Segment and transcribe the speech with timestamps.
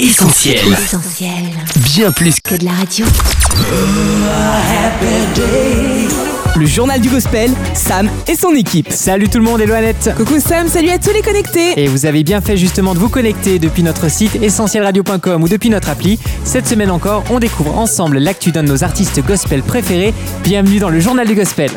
[0.00, 0.58] Essentiel.
[0.72, 1.30] Essentiel.
[1.94, 3.06] Bien plus Que de la radio.
[6.56, 8.90] Le journal du gospel, Sam et son équipe.
[8.90, 11.80] Salut tout le monde, hello Annette Coucou Sam, salut à tous les connectés.
[11.80, 15.70] Et vous avez bien fait justement de vous connecter depuis notre site essentielradio.com ou depuis
[15.70, 16.18] notre appli.
[16.42, 20.12] Cette semaine encore, on découvre ensemble l'actu d'un de nos artistes gospel préférés.
[20.42, 21.70] Bienvenue dans le journal du gospel.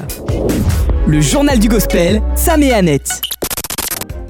[1.05, 3.26] Le journal du gospel, Sam et Annette.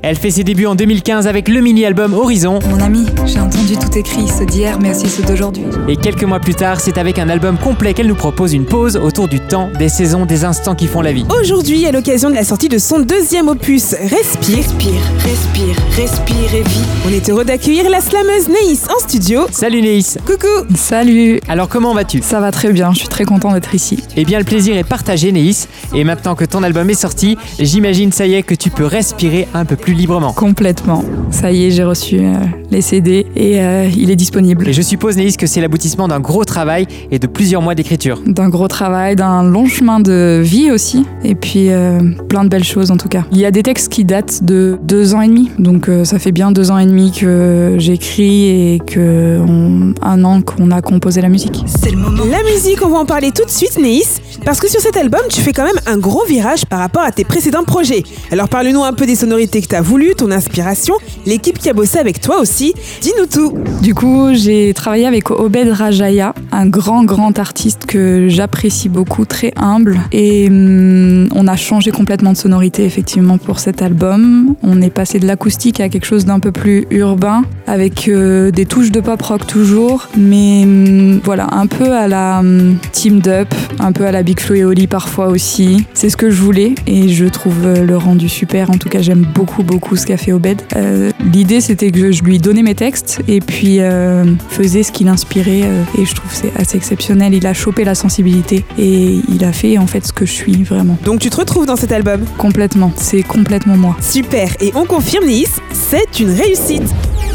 [0.03, 2.59] Elle fait ses débuts en 2015 avec le mini-album Horizon.
[2.69, 5.63] Mon ami, j'ai entendu tout écrit, ceux d'hier, mais aussi ceux d'aujourd'hui.
[5.87, 8.95] Et quelques mois plus tard, c'est avec un album complet qu'elle nous propose une pause
[8.95, 11.25] autour du temps, des saisons, des instants qui font la vie.
[11.41, 16.61] Aujourd'hui, à l'occasion de la sortie de son deuxième opus, Respire, Respire, respire, respire et
[16.63, 16.81] vis.
[17.07, 19.47] on est heureux d'accueillir la slameuse Neis en studio.
[19.51, 22.21] Salut Néis Coucou Salut Alors comment vas-tu?
[22.21, 24.03] Ça va très bien, je suis très content d'être ici.
[24.15, 25.67] Eh bien le plaisir est partagé Néis.
[25.95, 29.47] Et maintenant que ton album est sorti, j'imagine ça y est que tu peux respirer
[29.53, 30.33] un peu plus librement.
[30.33, 31.03] Complètement.
[31.31, 32.33] Ça y est, j'ai reçu euh,
[32.71, 34.67] les CD et euh, il est disponible.
[34.69, 38.21] Et je suppose Néis que c'est l'aboutissement d'un gros travail et de plusieurs mois d'écriture.
[38.25, 41.99] D'un gros travail, d'un long chemin de vie aussi, et puis euh,
[42.29, 43.23] plein de belles choses en tout cas.
[43.31, 46.19] Il y a des textes qui datent de deux ans et demi, donc euh, ça
[46.19, 50.81] fait bien deux ans et demi que j'écris et que on- un an qu'on a
[50.81, 51.63] composé la musique.
[51.65, 52.23] C'est le moment.
[52.25, 55.21] La musique, on va en parler tout de suite Neis, parce que sur cet album,
[55.29, 58.03] tu fais quand même un gros virage par rapport à tes précédents projets.
[58.31, 60.95] Alors parle-nous un peu des sonorités que tu as voulu, ton inspiration,
[61.27, 62.73] l'équipe qui a bossé avec toi aussi.
[63.01, 63.53] Dis-nous tout.
[63.83, 69.53] Du coup, j'ai travaillé avec Obed Rajaya, un grand, grand artiste que j'apprécie beaucoup, très
[69.55, 69.99] humble.
[70.11, 74.55] Et hum, on a changé complètement de sonorité, effectivement, pour cet album.
[74.63, 78.65] On est passé de l'acoustique à quelque chose d'un peu plus urbain, avec euh, des
[78.65, 83.53] touches de pop rock toujours, mais hum, voilà, un peu à la hum, Teamed Up,
[83.77, 85.85] un peu à la Big Flo et Oli parfois aussi.
[85.93, 88.71] C'est ce que je voulais et je trouve le rendu super.
[88.71, 90.61] En tout cas, j'aime beaucoup, beaucoup ce qu'a fait Obed.
[90.75, 95.03] Euh, L'idée, c'était que je lui donnais mes textes et puis euh, faisais ce qui
[95.03, 95.61] l'inspirait.
[95.63, 97.33] euh, et je trouve c'est assez exceptionnel.
[97.33, 100.63] Il a chopé la sensibilité et il a fait en fait ce que je suis
[100.63, 100.97] vraiment.
[101.03, 102.21] Donc tu te retrouves dans cet album?
[102.37, 102.91] Complètement.
[102.95, 103.95] C'est complètement moi.
[104.01, 106.83] Super, et on confirme Neis, c'est une réussite.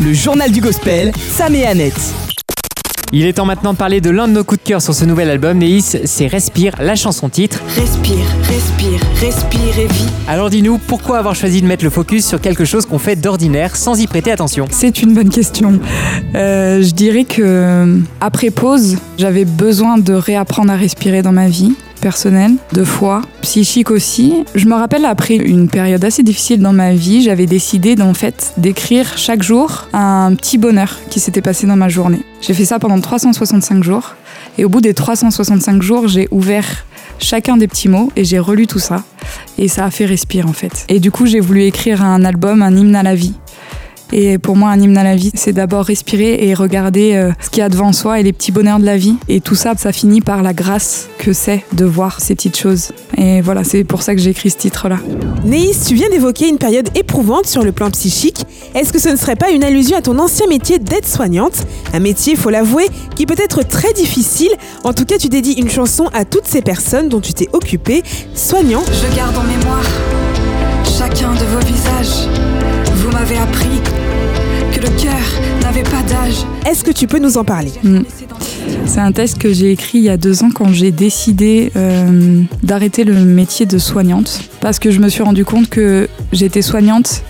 [0.00, 2.00] Le journal du gospel, Sam et Annette.
[3.14, 5.04] Il est temps maintenant de parler de l'un de nos coups de cœur sur ce
[5.04, 7.60] nouvel album, Néis, c'est Respire, la chanson titre.
[7.76, 9.88] Respire, respire, respire et.
[10.28, 13.76] Alors dis-nous, pourquoi avoir choisi de mettre le focus sur quelque chose qu'on fait d'ordinaire
[13.76, 14.66] sans y prêter attention?
[14.70, 15.78] C'est une bonne question.
[16.34, 21.72] Euh, je dirais que après pause, j'avais besoin de réapprendre à respirer dans ma vie
[22.00, 24.42] personnelle, de foi, psychique aussi.
[24.56, 28.52] Je me rappelle après une période assez difficile dans ma vie, j'avais décidé d'en fait
[28.56, 32.22] d'écrire chaque jour un petit bonheur qui s'était passé dans ma journée.
[32.40, 34.16] J'ai fait ça pendant 365 jours
[34.58, 36.84] et au bout des 365 jours, j'ai ouvert
[37.22, 39.04] chacun des petits mots et j'ai relu tout ça
[39.58, 40.84] et ça a fait respirer en fait.
[40.88, 43.34] Et du coup, j'ai voulu écrire un album, un hymne à la vie.
[44.14, 47.48] Et pour moi, un hymne à la vie, c'est d'abord respirer et regarder euh, ce
[47.48, 49.16] qu'il y a devant soi et les petits bonheurs de la vie.
[49.28, 52.92] Et tout ça, ça finit par la grâce que c'est de voir ces petites choses.
[53.16, 54.98] Et voilà, c'est pour ça que j'ai écrit ce titre-là.
[55.44, 58.44] Neis, tu viens d'évoquer une période éprouvante sur le plan psychique.
[58.74, 61.66] Est-ce que ce ne serait pas une allusion à ton ancien métier d'aide-soignante?
[61.92, 64.50] Un métier, faut l'avouer, qui peut être très difficile.
[64.82, 68.02] En tout cas, tu dédies une chanson à toutes ces personnes dont tu t'es occupé,
[68.34, 68.82] soignant.
[68.86, 69.84] Je garde en mémoire
[70.84, 72.28] chacun de vos visages.
[72.94, 73.80] Vous m'avez appris
[74.72, 75.20] que le cœur
[75.62, 76.46] n'avait pas d'âge.
[76.66, 77.72] Est-ce que tu peux nous en parler?
[77.82, 78.00] Mm.
[78.86, 82.42] C'est un texte que j'ai écrit il y a deux ans quand j'ai décidé euh,
[82.62, 84.40] d'arrêter le métier de soignante.
[84.60, 87.22] Parce que je me suis rendu compte que j'étais soignante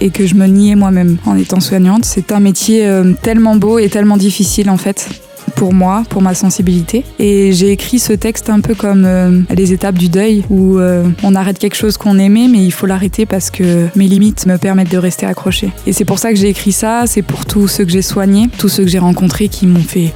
[0.00, 2.04] et que je me niais moi-même en étant soignante.
[2.04, 5.08] C'est un métier euh, tellement beau et tellement difficile en fait
[5.54, 7.04] pour moi, pour ma sensibilité.
[7.18, 11.08] Et j'ai écrit ce texte un peu comme euh, les étapes du deuil, où euh,
[11.22, 14.58] on arrête quelque chose qu'on aimait, mais il faut l'arrêter parce que mes limites me
[14.58, 15.70] permettent de rester accroché.
[15.86, 18.48] Et c'est pour ça que j'ai écrit ça, c'est pour tous ceux que j'ai soignés,
[18.58, 20.12] tous ceux que j'ai rencontrés qui m'ont fait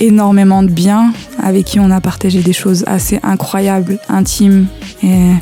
[0.00, 1.12] énormément de bien,
[1.42, 4.66] avec qui on a partagé des choses assez incroyables, intimes
[5.02, 5.32] et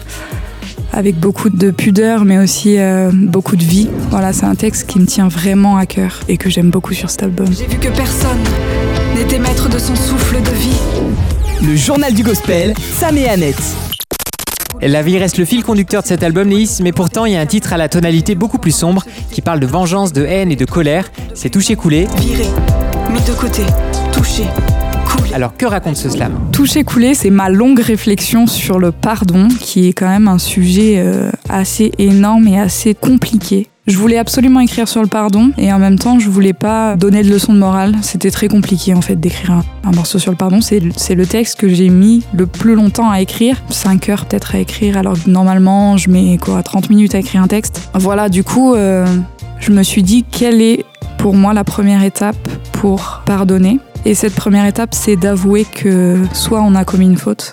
[0.92, 3.88] avec beaucoup de pudeur, mais aussi euh, beaucoup de vie.
[4.10, 7.10] Voilà, c'est un texte qui me tient vraiment à cœur et que j'aime beaucoup sur
[7.10, 7.46] cet album.
[7.56, 8.38] J'ai vu que personne
[9.14, 11.66] n'était maître de son souffle de vie.
[11.66, 13.62] Le journal du gospel, Sam et Annette.
[14.80, 17.40] La vie reste le fil conducteur de cet album, Néis, mais pourtant il y a
[17.40, 20.56] un titre à la tonalité beaucoup plus sombre qui parle de vengeance, de haine et
[20.56, 21.10] de colère.
[21.34, 22.06] C'est Touché Coulé.
[22.18, 22.46] Viré,
[23.10, 23.62] mis de côté,
[24.12, 24.44] touché.
[25.38, 26.32] Alors que raconte ce slam?
[26.50, 30.96] Toucher coulé, c'est ma longue réflexion sur le pardon, qui est quand même un sujet
[30.98, 33.68] euh, assez énorme et assez compliqué.
[33.86, 37.22] Je voulais absolument écrire sur le pardon et en même temps je voulais pas donner
[37.22, 37.94] de leçons de morale.
[38.02, 40.60] C'était très compliqué en fait d'écrire un, morceau sur le pardon.
[40.60, 43.62] C'est c'est le texte que j'ai mis le plus longtemps à écrire.
[43.70, 47.44] 5 heures peut-être à écrire alors que normalement je mets quoi 30 minutes à écrire
[47.44, 47.88] un texte.
[47.94, 49.06] Voilà du coup euh,
[49.60, 50.84] je me suis dit quelle est
[51.16, 53.78] pour moi la première étape pour pardonner?
[54.08, 57.52] Et cette première étape, c'est d'avouer que soit on a commis une faute,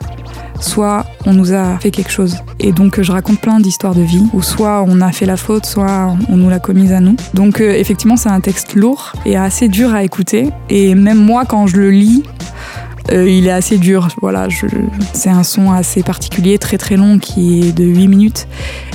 [0.61, 2.37] soit on nous a fait quelque chose.
[2.61, 5.65] Et donc je raconte plein d'histoires de vie, où soit on a fait la faute,
[5.65, 7.17] soit on nous l'a commise à nous.
[7.33, 10.47] Donc euh, effectivement c'est un texte lourd et assez dur à écouter.
[10.69, 12.23] Et même moi quand je le lis,
[13.11, 14.07] euh, il est assez dur.
[14.21, 14.47] Voilà,
[15.11, 18.47] c'est un son assez particulier, très très long, qui est de 8 minutes.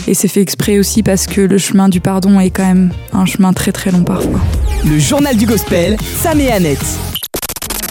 [0.07, 3.27] Et c'est fait exprès aussi parce que le chemin du pardon est quand même un
[3.27, 4.41] chemin très très long parfois.
[4.87, 7.10] Le journal du gospel, Sam et Annette.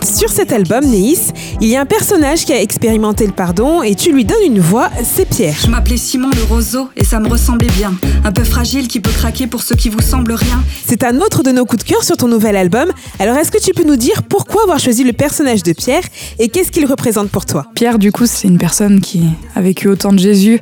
[0.09, 3.93] Sur cet album, Neis, il y a un personnage qui a expérimenté le pardon et
[3.93, 5.55] tu lui donnes une voix, c'est Pierre.
[5.63, 7.93] Je m'appelais Simon le roseau et ça me ressemblait bien.
[8.23, 10.63] Un peu fragile qui peut craquer pour ce qui vous semble rien.
[10.85, 12.91] C'est un autre de nos coups de cœur sur ton nouvel album.
[13.19, 16.03] Alors est-ce que tu peux nous dire pourquoi avoir choisi le personnage de Pierre
[16.39, 17.67] et qu'est-ce qu'il représente pour toi?
[17.75, 20.59] Pierre, du coup, c'est une personne qui a vécu autant de Jésus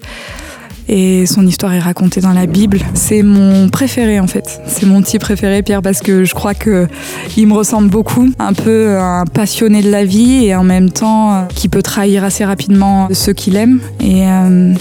[0.87, 2.79] et son histoire est racontée dans la Bible.
[2.93, 4.61] C'est mon préféré en fait.
[4.67, 6.87] C'est mon petit préféré Pierre parce que je crois que
[7.35, 11.33] il me ressemble beaucoup, un peu un passionné de la vie et en même temps
[11.33, 14.73] euh, qui peut trahir assez rapidement ceux qu'il aime et euh,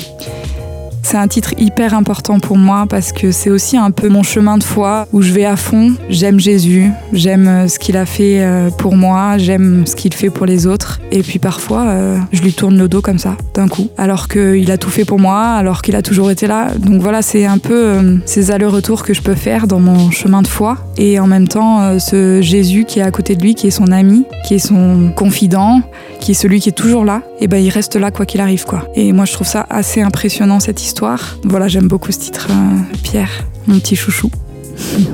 [1.06, 4.58] c'est un titre hyper important pour moi parce que c'est aussi un peu mon chemin
[4.58, 5.94] de foi où je vais à fond.
[6.10, 10.30] J'aime Jésus, j'aime euh, ce qu'il a fait euh, pour moi, j'aime ce qu'il fait
[10.30, 11.00] pour les autres.
[11.12, 14.68] Et puis parfois, euh, je lui tourne le dos comme ça, d'un coup, alors qu'il
[14.72, 16.72] a tout fait pour moi, alors qu'il a toujours été là.
[16.76, 20.48] Donc voilà, c'est un peu ces allers-retours que je peux faire dans mon chemin de
[20.48, 20.76] foi.
[20.96, 23.92] Et en même temps, ce Jésus qui est à côté de lui, qui est son
[23.92, 25.82] ami, qui est son confident,
[26.18, 28.64] qui est celui qui est toujours là, et ben il reste là quoi qu'il arrive
[28.64, 28.88] quoi.
[28.96, 30.95] Et moi je trouve ça assez impressionnant cette histoire
[31.44, 33.30] voilà, j'aime beaucoup ce titre, euh, Pierre,
[33.66, 34.30] mon petit chouchou.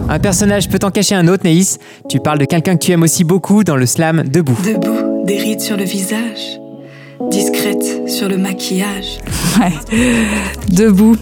[0.08, 1.78] Un personnage peut en cacher un autre, Naïs.
[2.08, 4.56] Tu parles de quelqu'un que tu aimes aussi beaucoup dans le slam Debout.
[4.64, 6.60] Debout, des rides sur le visage,
[7.30, 9.18] discrète sur le maquillage.
[9.58, 9.72] Ouais,
[10.68, 11.16] Debout.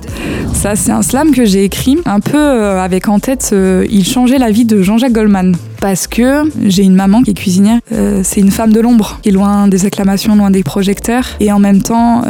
[0.54, 4.06] Ça, c'est un slam que j'ai écrit un peu euh, avec en tête euh, Il
[4.06, 5.56] changeait la vie de Jean-Jacques Goldman.
[5.80, 7.80] Parce que j'ai une maman qui est cuisinière,
[8.22, 11.24] c'est une femme de l'ombre, qui est loin des acclamations, loin des projecteurs.
[11.40, 12.22] Et en même temps,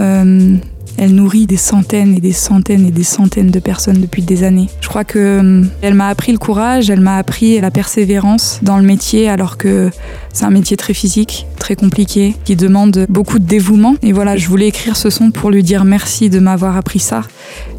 [1.00, 4.68] elle nourrit des centaines et des centaines et des centaines de personnes depuis des années.
[4.82, 8.76] Je crois que hum, elle m'a appris le courage, elle m'a appris la persévérance dans
[8.76, 9.90] le métier alors que
[10.34, 13.94] c'est un métier très physique, très compliqué, qui demande beaucoup de dévouement.
[14.02, 17.22] Et voilà, je voulais écrire ce son pour lui dire merci de m'avoir appris ça,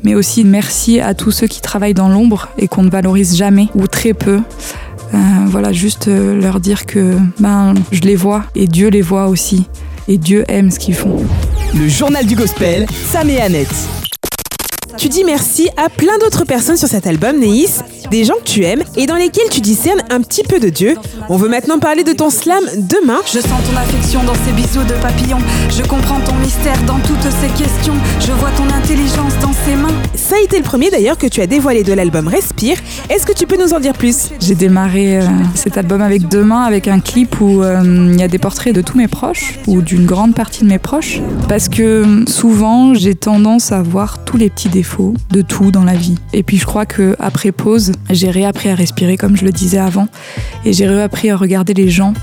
[0.03, 3.67] mais aussi merci à tous ceux qui travaillent dans l'ombre et qu'on ne valorise jamais
[3.75, 4.39] ou très peu.
[5.13, 9.27] Euh, voilà, juste euh, leur dire que ben, je les vois et Dieu les voit
[9.27, 9.67] aussi.
[10.07, 11.17] Et Dieu aime ce qu'ils font
[11.73, 13.73] le journal du gospel, Sam et Annette.
[14.97, 18.63] Tu dis merci à plein d'autres personnes sur cet album, Neis, des gens que tu
[18.65, 20.95] aimes et dans lesquels tu discernes un petit peu de Dieu.
[21.29, 23.19] On veut maintenant parler de ton slam demain.
[23.25, 25.37] Je sens ton affection dans ces bisous de papillon.
[25.69, 27.93] Je comprends ton mystère dans toutes ces questions.
[28.19, 29.95] Je vois ton intelligence dans ses mains.
[30.13, 32.77] Ça a été le premier d'ailleurs que tu as dévoilé de l'album Respire.
[33.09, 34.29] Est-ce que tu peux nous en dire plus?
[34.41, 37.81] J'ai démarré euh, cet album avec Demain, avec un clip où euh,
[38.11, 40.79] il y a des portraits de tous mes proches ou d'une grande partie de mes
[40.79, 41.21] proches.
[41.47, 45.85] Parce que euh, souvent, j'ai tendance à voir tous les petits défauts de tout dans
[45.85, 46.17] la vie.
[46.33, 49.79] Et puis je crois que après pause, j'ai réappris à respirer comme je le disais
[49.79, 50.07] avant,
[50.65, 52.13] et j'ai réappris à regarder les gens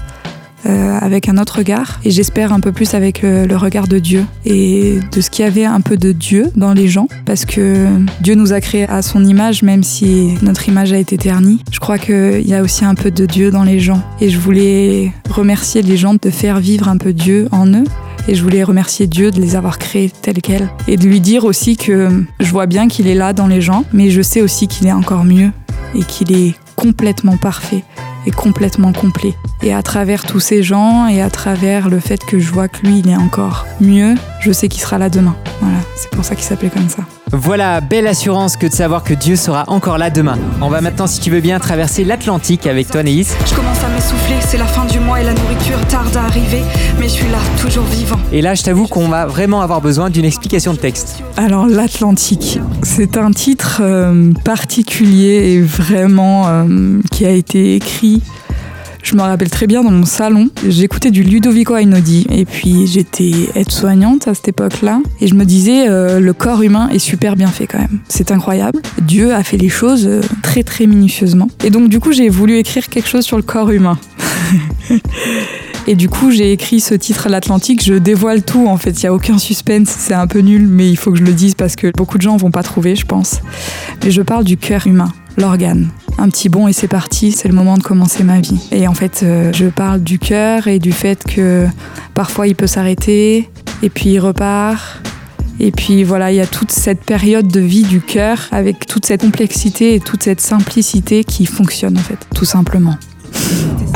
[0.66, 4.00] euh, avec un autre regard et j'espère un peu plus avec euh, le regard de
[4.00, 7.44] Dieu et de ce qu'il y avait un peu de Dieu dans les gens parce
[7.44, 7.86] que
[8.22, 11.62] Dieu nous a créés à son image même si notre image a été ternie.
[11.70, 14.38] Je crois qu'il y a aussi un peu de Dieu dans les gens et je
[14.38, 17.84] voulais remercier les gens de faire vivre un peu Dieu en eux
[18.28, 20.68] et je voulais remercier Dieu de les avoir créés tels quels.
[20.86, 23.84] Et de lui dire aussi que je vois bien qu'il est là dans les gens,
[23.92, 25.50] mais je sais aussi qu'il est encore mieux
[25.94, 27.82] et qu'il est complètement parfait
[28.26, 29.34] et complètement complet.
[29.62, 32.86] Et à travers tous ces gens et à travers le fait que je vois que
[32.86, 35.34] lui, il est encore mieux, je sais qu'il sera là demain.
[35.60, 37.02] Voilà, c'est pour ça qu'il s'appelait comme ça.
[37.32, 40.38] Voilà, belle assurance que de savoir que Dieu sera encore là demain.
[40.60, 43.28] On va maintenant, si tu veux bien, traverser l'Atlantique avec toi, Néis.
[43.46, 46.62] Je commence à m'essouffler, c'est la fin du mois et la nourriture tarde à arriver,
[46.98, 48.18] mais je suis là, toujours vivant.
[48.32, 51.22] Et là, je t'avoue qu'on va vraiment avoir besoin d'une explication de texte.
[51.36, 58.22] Alors, l'Atlantique, c'est un titre euh, particulier et vraiment euh, qui a été écrit
[59.02, 63.32] je me rappelle très bien dans mon salon, j'écoutais du Ludovico Einaudi et puis j'étais
[63.54, 67.48] aide-soignante à cette époque-là et je me disais euh, le corps humain est super bien
[67.48, 68.00] fait quand même.
[68.08, 68.82] C'est incroyable.
[69.00, 71.48] Dieu a fait les choses euh, très très minutieusement.
[71.64, 73.98] Et donc du coup j'ai voulu écrire quelque chose sur le corps humain.
[75.86, 77.82] Et du coup, j'ai écrit ce titre à l'Atlantique.
[77.82, 78.90] Je dévoile tout, en fait.
[78.90, 79.88] Il n'y a aucun suspense.
[79.88, 82.22] C'est un peu nul, mais il faut que je le dise parce que beaucoup de
[82.22, 83.40] gens vont pas trouver, je pense.
[84.04, 85.88] Mais je parle du cœur humain, l'organe
[86.18, 88.60] un petit bond et c'est parti, c'est le moment de commencer ma vie.
[88.72, 91.66] Et en fait, euh, je parle du cœur et du fait que
[92.14, 93.48] parfois il peut s'arrêter
[93.82, 95.00] et puis il repart
[95.60, 99.06] Et puis voilà, il y a toute cette période de vie du cœur avec toute
[99.06, 102.96] cette complexité et toute cette simplicité qui fonctionne en fait, tout simplement.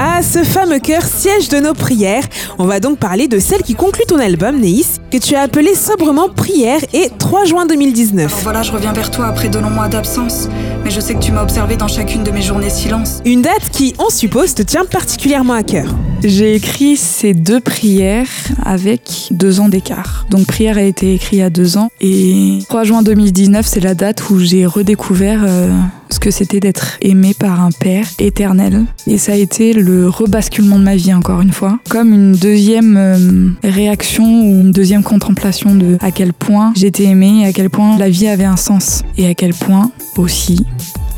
[0.04, 2.24] Ah, ce fameux cœur, siège de nos prières.
[2.58, 5.76] On va donc parler de celle qui conclut ton album, Neis, que tu as appelé
[5.76, 8.26] sobrement Prière et 3 juin 2019.
[8.26, 10.48] Alors voilà, je reviens vers toi après de longs mois d'absence.
[10.82, 13.20] Mais je sais que tu m'as observé dans chacune de mes journées silence.
[13.24, 15.94] Une date qui, on suppose, te tient particulièrement à cœur.
[16.24, 18.28] J'ai écrit ces deux prières
[18.64, 20.26] avec deux ans d'écart.
[20.30, 23.80] Donc prière a été écrit il y a deux ans et 3 juin 2019 c'est
[23.80, 25.72] la date où j'ai redécouvert euh,
[26.10, 28.84] ce que c'était d'être aimé par un père éternel.
[29.08, 31.78] Et ça a été le rebasculement de ma vie encore une fois.
[31.88, 37.44] Comme une deuxième euh, réaction ou une deuxième contemplation de à quel point j'étais aimée
[37.46, 39.02] à quel point la vie avait un sens.
[39.18, 40.64] Et à quel point aussi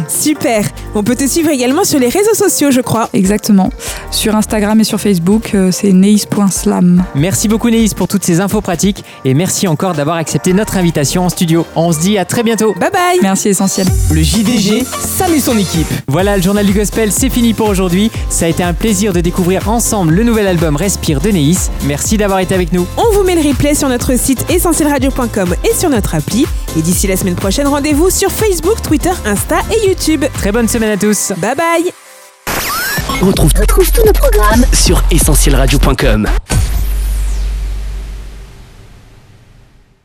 [0.08, 0.64] Super.
[0.94, 3.08] On peut te suivre également sur les réseaux sociaux, je crois.
[3.12, 3.70] Exactement.
[4.10, 7.04] Sur Instagram et sur Facebook, euh, c'est neis.slam.
[7.14, 11.24] Merci beaucoup Neis pour toutes ces infos pratiques et merci encore d'avoir accepté notre invitation
[11.24, 11.66] en studio.
[11.76, 12.74] On se dit à très bientôt.
[12.74, 13.18] Bye bye.
[13.22, 13.86] Merci essentiel.
[14.10, 15.86] Le JDG, Sam et son équipe.
[16.08, 18.10] Voilà, le journal du gospel, c'est fini pour aujourd'hui.
[18.28, 21.61] Ça a été un plaisir de découvrir ensemble le nouvel album Respire de Neis.
[21.84, 22.86] Merci d'avoir été avec nous.
[22.96, 26.46] On vous met le replay sur notre site essentielradio.com et sur notre appli.
[26.76, 30.24] Et d'ici la semaine prochaine, rendez-vous sur Facebook, Twitter, Insta et YouTube.
[30.34, 31.32] Très bonne semaine à tous.
[31.38, 31.92] Bye bye.
[33.20, 36.28] Retrouve, retrouve tous nos programmes sur essentielradio.com.